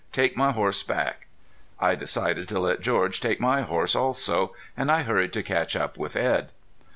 [0.11, 1.27] Take my horse back."
[1.79, 5.95] I decided to let George take my horse also, and I hurried to catch up
[5.95, 6.49] with Edd.